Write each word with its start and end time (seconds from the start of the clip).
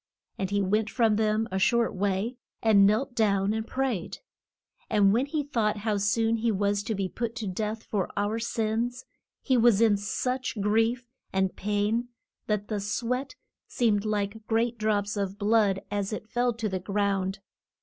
And 0.39 0.49
he 0.49 0.63
went 0.63 0.89
from 0.89 1.15
them 1.15 1.47
a 1.51 1.59
short 1.59 1.93
way, 1.93 2.35
and 2.63 2.87
knelt 2.87 3.13
down 3.13 3.53
and 3.53 3.67
prayed. 3.67 4.17
And 4.89 5.13
when 5.13 5.27
he 5.27 5.43
thought 5.43 5.77
how 5.77 5.97
soon 5.97 6.37
he 6.37 6.51
was 6.51 6.81
to 6.85 6.95
be 6.95 7.07
put 7.07 7.35
to 7.35 7.45
death 7.47 7.83
for 7.83 8.09
our 8.17 8.39
sins, 8.39 9.05
he 9.43 9.57
was 9.57 9.79
in 9.79 9.97
such 9.97 10.59
grief 10.59 11.07
and 11.31 11.55
pain 11.55 12.07
that 12.47 12.67
the 12.67 12.79
sweat 12.79 13.35
seemed 13.67 14.03
like 14.03 14.47
great 14.47 14.79
drops 14.79 15.17
of 15.17 15.37
blood 15.37 15.81
as 15.91 16.11
it 16.11 16.27
fell 16.31 16.51
to 16.53 16.67
the 16.67 16.79
ground. 16.79 17.37